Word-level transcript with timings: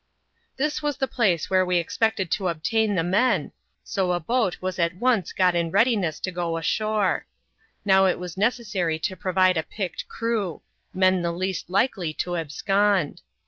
This 0.57 0.81
was 0.81 0.97
the 0.97 1.07
place 1.07 1.47
where 1.47 1.63
we 1.63 1.77
expected 1.77 2.31
to 2.31 2.47
obtain 2.47 2.95
the 2.95 3.03
men; 3.03 3.51
so 3.83 4.13
a 4.13 4.19
boat 4.19 4.57
was 4.59 4.79
at 4.79 4.95
once 4.95 5.31
got 5.31 5.53
in 5.53 5.69
readiness 5.69 6.19
to 6.21 6.31
go 6.31 6.57
ashore. 6.57 7.27
Now 7.85 8.07
it 8.07 8.17
was 8.17 8.35
necessary 8.35 8.97
to 8.97 9.15
provide 9.15 9.57
a 9.57 9.61
picked 9.63 10.07
crew— 10.07 10.63
men 10.95 11.21
the 11.21 11.31
least 11.31 11.69
likely 11.69 12.13
to 12.13 12.35
abscond. 12.35 13.21